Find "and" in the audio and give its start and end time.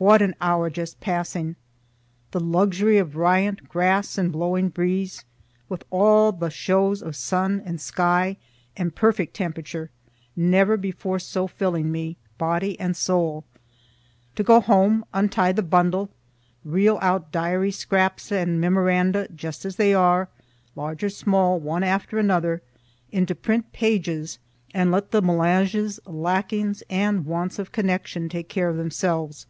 4.16-4.32, 7.66-7.78, 8.78-8.94, 12.80-12.96, 18.32-18.58, 24.72-24.90, 26.88-27.26